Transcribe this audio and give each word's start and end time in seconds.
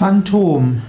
Phantom. 0.00 0.80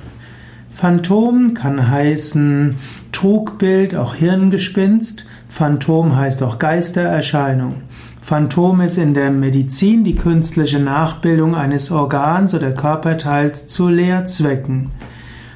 Phantom 0.72 1.54
kann 1.54 1.90
heißen 1.90 2.78
Trugbild, 3.12 3.94
auch 3.94 4.16
Hirngespinst. 4.16 5.26
Phantom 5.50 6.16
heißt 6.16 6.42
auch 6.42 6.60
Geistererscheinung. 6.60 7.82
Phantom 8.22 8.80
ist 8.80 8.98
in 8.98 9.14
der 9.14 9.30
Medizin 9.30 10.06
die 10.06 10.16
künstliche 10.16 10.80
Nachbildung 10.80 11.56
eines 11.56 11.92
Organs 11.92 12.54
oder 12.54 12.72
Körperteils 12.72 13.68
zu 13.68 13.90
Lehrzwecken. 13.90 14.92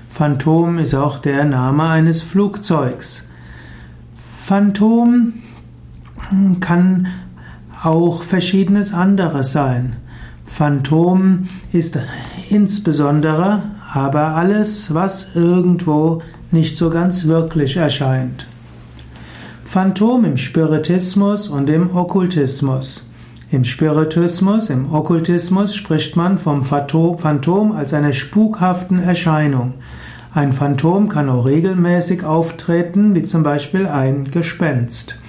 Phantom 0.09 0.77
ist 0.77 0.93
auch 0.93 1.17
der 1.17 1.45
Name 1.45 1.83
eines 1.83 2.21
Flugzeugs. 2.23 3.25
Phantom 4.15 5.31
kann 6.59 7.07
auch 7.81 8.21
verschiedenes 8.21 8.93
anderes 8.93 9.53
sein. 9.53 9.95
Phantom 10.55 11.49
ist 11.73 11.99
insbesondere 12.49 13.63
aber 13.93 14.37
alles, 14.37 14.93
was 14.93 15.35
irgendwo 15.35 16.21
nicht 16.49 16.77
so 16.77 16.89
ganz 16.89 17.25
wirklich 17.25 17.75
erscheint. 17.75 18.47
Phantom 19.65 20.23
im 20.23 20.37
Spiritismus 20.37 21.49
und 21.49 21.69
im 21.69 21.93
Okkultismus. 21.93 23.05
Im 23.51 23.65
Spiritismus, 23.65 24.69
im 24.69 24.93
Okkultismus 24.93 25.75
spricht 25.75 26.15
man 26.15 26.37
vom 26.37 26.63
Phantom 26.63 27.73
als 27.73 27.93
einer 27.93 28.13
spukhaften 28.13 28.99
Erscheinung. 28.99 29.73
Ein 30.33 30.53
Phantom 30.53 31.09
kann 31.09 31.27
auch 31.27 31.45
regelmäßig 31.45 32.23
auftreten, 32.23 33.13
wie 33.13 33.23
zum 33.23 33.43
Beispiel 33.43 33.87
ein 33.87 34.31
Gespenst. 34.31 35.19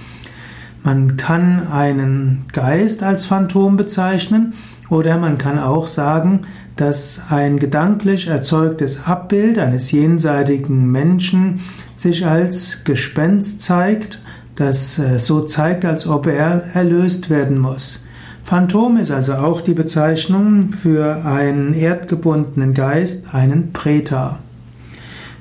Man 0.85 1.17
kann 1.17 1.67
einen 1.67 2.45
Geist 2.53 3.03
als 3.03 3.25
Phantom 3.25 3.75
bezeichnen 3.75 4.53
oder 4.89 5.17
man 5.17 5.37
kann 5.37 5.59
auch 5.59 5.87
sagen, 5.87 6.41
dass 6.75 7.21
ein 7.29 7.59
gedanklich 7.59 8.27
erzeugtes 8.27 9.05
Abbild 9.05 9.59
eines 9.59 9.91
jenseitigen 9.91 10.91
Menschen 10.91 11.61
sich 11.95 12.25
als 12.25 12.83
Gespenst 12.83 13.61
zeigt, 13.61 14.21
das 14.55 14.99
äh, 14.99 15.19
so 15.19 15.41
zeigt, 15.41 15.85
als 15.85 16.07
ob 16.07 16.27
er 16.27 16.63
erlöst 16.73 17.29
werden 17.29 17.57
muss. 17.57 18.03
Phantom 18.43 18.97
ist 18.97 19.11
also 19.11 19.33
auch 19.33 19.59
die 19.61 19.73
Bezeichnung 19.73 20.71
für 20.71 21.25
einen 21.25 21.73
erdgebundenen 21.73 22.73
Geist, 22.73 23.33
einen 23.33 23.73
Preta. 23.73 24.39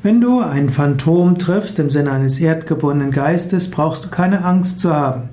Wenn 0.02 0.20
du 0.20 0.40
ein 0.40 0.70
Phantom 0.70 1.38
triffst 1.38 1.78
im 1.78 1.90
Sinne 1.90 2.12
eines 2.12 2.40
erdgebundenen 2.40 3.12
Geistes, 3.12 3.70
brauchst 3.70 4.04
du 4.04 4.08
keine 4.08 4.44
Angst 4.44 4.80
zu 4.80 4.92
haben. 4.92 5.28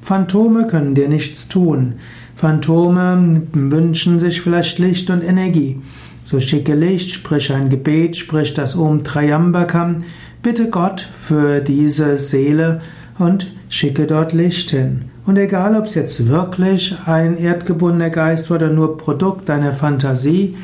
Phantome 0.00 0.66
können 0.66 0.94
dir 0.94 1.08
nichts 1.08 1.48
tun. 1.48 1.94
Phantome 2.42 3.42
wünschen 3.52 4.18
sich 4.18 4.40
vielleicht 4.40 4.80
Licht 4.80 5.10
und 5.10 5.22
Energie. 5.22 5.80
So 6.24 6.40
schicke 6.40 6.74
Licht, 6.74 7.10
sprich 7.10 7.52
ein 7.52 7.70
Gebet, 7.70 8.16
sprich 8.16 8.52
das 8.52 8.74
Om 8.76 9.04
Trayambakam, 9.04 10.02
bitte 10.42 10.68
Gott 10.68 11.08
für 11.16 11.60
diese 11.60 12.16
Seele 12.16 12.80
und 13.16 13.46
schicke 13.68 14.08
dort 14.08 14.32
Licht 14.32 14.70
hin. 14.70 15.02
Und 15.24 15.36
egal, 15.36 15.76
ob 15.76 15.84
es 15.84 15.94
jetzt 15.94 16.26
wirklich 16.26 16.96
ein 17.06 17.38
erdgebundener 17.38 18.10
Geist 18.10 18.50
war 18.50 18.56
oder 18.56 18.70
nur 18.70 18.98
Produkt 18.98 19.48
deiner 19.48 19.72
Fantasie, 19.72 20.56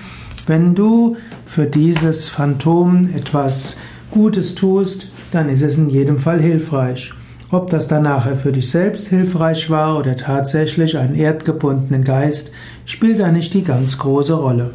wenn 0.48 0.74
du 0.74 1.16
für 1.46 1.66
dieses 1.66 2.28
Phantom 2.28 3.08
etwas 3.14 3.78
Gutes 4.10 4.56
tust, 4.56 5.12
dann 5.30 5.48
ist 5.48 5.62
es 5.62 5.78
in 5.78 5.90
jedem 5.90 6.18
Fall 6.18 6.40
hilfreich. 6.40 7.12
Ob 7.50 7.70
das 7.70 7.88
dann 7.88 8.02
nachher 8.02 8.36
für 8.36 8.52
dich 8.52 8.70
selbst 8.70 9.08
hilfreich 9.08 9.70
war 9.70 9.98
oder 9.98 10.16
tatsächlich 10.16 10.98
einen 10.98 11.14
erdgebundenen 11.14 12.04
Geist, 12.04 12.52
spielt 12.84 13.20
da 13.20 13.32
nicht 13.32 13.54
die 13.54 13.64
ganz 13.64 13.96
große 13.96 14.34
Rolle. 14.34 14.72